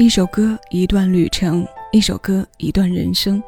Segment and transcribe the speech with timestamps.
[0.00, 3.40] 一首歌，一段旅程；一首歌，一段人生。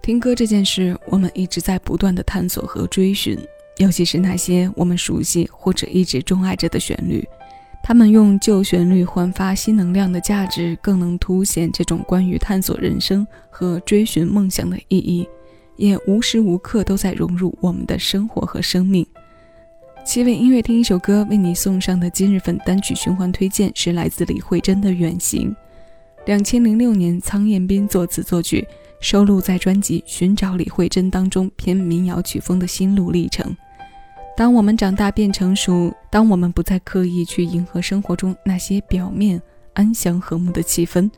[0.00, 3.38] 听歌这件事，我们一直在不断的探索和追寻，
[3.76, 7.22] 尤其是那些我们熟悉或者一直钟爱着的旋律，
[7.82, 15.28] 他们用旧旋律焕发新能量的价值，更能凸显这种关于探索人生和追寻梦想的意义，
[15.76, 19.06] 也无时无刻都在融入我们的生活和生命。
[20.06, 25.50] 七位音乐听一首歌为你送上的今日份单曲循环推荐是来自李慧珍的《远行》。
[26.28, 28.68] 两千零六年，苍彦斌作词作曲，
[29.00, 33.56] 收录在专辑《寻找李慧珍》当中，偏民谣曲风的心路历程。
[34.36, 39.40] 当我们长大变成熟，当我们不再刻意去迎合生活中那些表面
[39.72, 41.10] 安详和睦的气氛，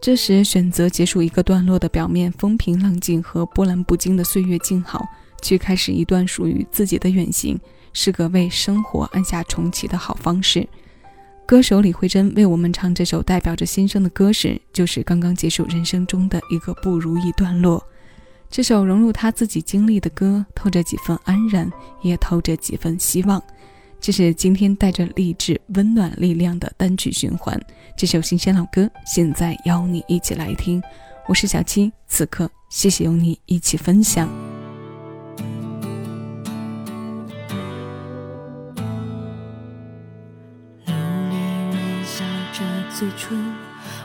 [0.00, 5.04] 这时选择结束一个段落的表面风平浪静和波澜不惊的岁月静好，
[5.42, 7.58] 去开始一段属于自己的远行，
[7.92, 10.68] 是个为生活按下重启的好方式。
[11.50, 17.84] 歌手李慧珍为我们唱这首代表着新生的歌时，就是刚刚结束人生中的一个不如意段落。
[18.48, 21.68] 这首融入她自己经历的歌，透着几分安然，
[22.02, 23.42] 也透着几分希望。
[24.00, 27.60] 这是今天带着励志、温暖力量的单曲循环。
[27.96, 30.80] 这首新鲜老歌，现在邀你一起来听。
[31.26, 34.28] 我是小七，此刻谢谢有你一起分享。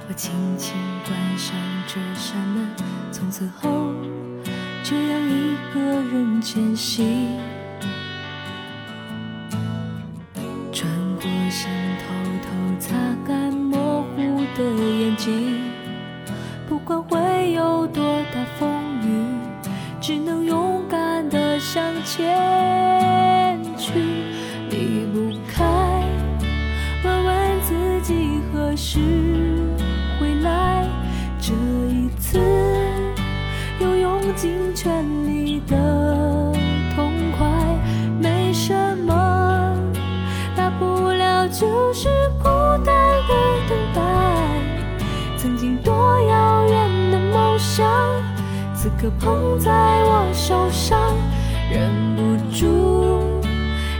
[0.07, 1.55] 我轻轻关上
[1.87, 2.67] 这扇门，
[3.11, 3.91] 从此后，
[4.83, 7.39] 这样一个人前行，
[10.71, 12.05] 转过身，偷
[12.43, 12.95] 偷擦
[13.27, 15.61] 干模糊的眼睛，
[16.69, 18.69] 不管会有多大风
[19.01, 19.07] 雨，
[19.99, 23.91] 只能勇敢地向前去，
[34.35, 35.75] 尽全力的
[36.93, 37.47] 痛快，
[38.19, 39.73] 没什么
[40.55, 42.49] 大不了，就是孤
[42.83, 42.93] 单
[43.27, 43.33] 的
[43.69, 44.01] 等待。
[45.37, 47.85] 曾经多遥远的梦想，
[48.73, 50.99] 此刻捧在我手上，
[51.71, 53.41] 忍不住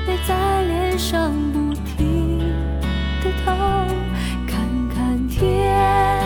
[0.06, 2.40] 泪在脸上不停
[3.24, 3.56] 的淌。
[4.46, 4.60] 看
[4.94, 6.22] 看天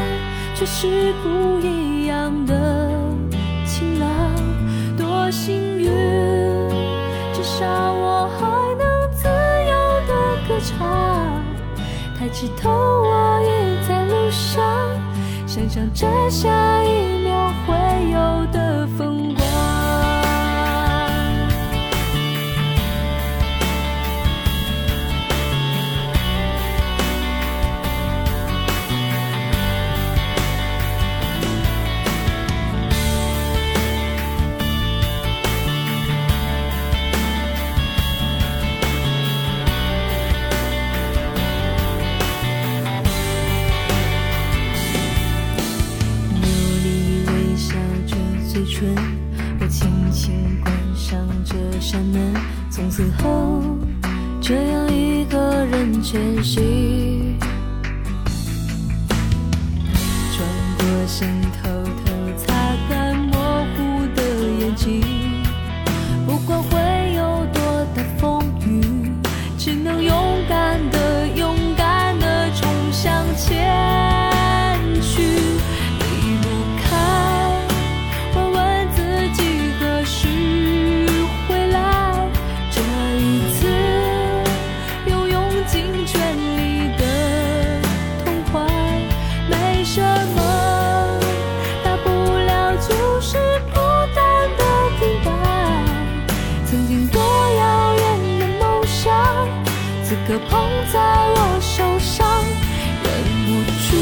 [0.55, 2.88] 却是不一样的
[10.69, 11.43] 唱。
[12.17, 14.61] 抬起头，我也在路上，
[15.47, 17.73] 想象着下一秒会
[18.11, 19.18] 有的风
[49.59, 52.33] 我轻轻关上这扇门，
[52.69, 53.61] 从此后，
[54.41, 57.37] 这样一个人前行，
[60.37, 60.47] 转
[60.77, 61.27] 过身，
[100.09, 102.43] 此刻捧在我手上，
[103.03, 103.07] 忍
[103.45, 103.47] 不
[103.85, 103.95] 住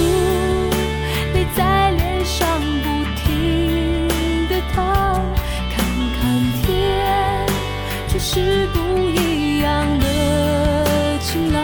[1.34, 2.88] 泪在脸上不
[3.18, 4.08] 停
[4.48, 5.22] 的淌。
[5.70, 5.84] 看
[6.16, 6.24] 看
[6.62, 7.46] 天，
[8.08, 8.78] 却是不
[9.10, 11.62] 一样的晴朗。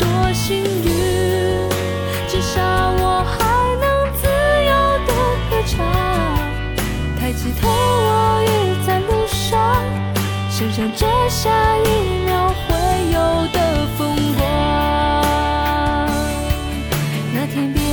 [0.00, 0.90] 多幸运，
[2.26, 3.38] 至少我还
[3.76, 3.86] 能
[4.16, 4.26] 自
[4.66, 4.72] 由
[5.06, 5.10] 的
[5.48, 5.86] 歌唱。
[7.20, 9.80] 抬起头，我已在路上，
[10.50, 10.90] 想象
[17.54, 17.84] 天边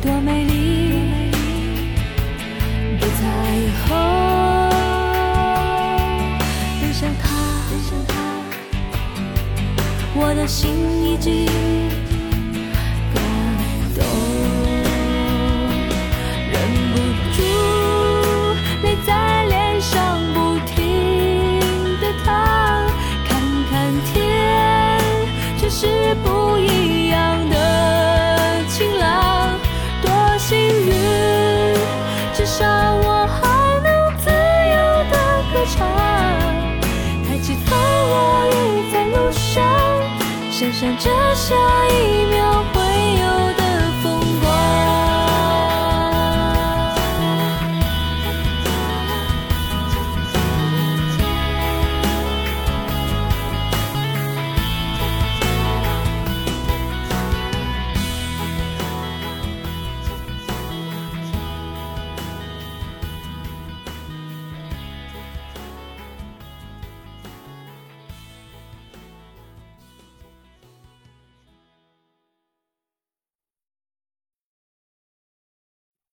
[0.00, 1.30] 多美丽
[2.98, 3.22] 的彩
[3.86, 3.88] 虹，
[6.80, 7.26] 奔向它，
[10.14, 10.70] 我的心
[11.04, 11.87] 已经。
[32.48, 32.64] 下，
[32.94, 34.76] 我还能自由
[35.10, 35.14] 的
[35.52, 35.76] 歌唱，
[37.28, 38.16] 抬起头，我
[38.48, 38.56] 已
[38.90, 39.62] 在路上，
[40.50, 41.54] 想象着下
[41.90, 42.64] 一秒。